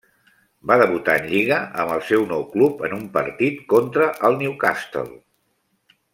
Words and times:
Va 0.69 0.77
debutar 0.81 1.17
en 1.19 1.27
lliga 1.33 1.59
amb 1.83 1.93
el 1.97 2.01
seu 2.07 2.25
nou 2.31 2.47
club 2.55 2.81
en 2.89 2.95
un 2.97 3.03
partit 3.19 3.61
contra 3.75 4.09
el 4.31 4.39
Newcastle. 4.43 5.07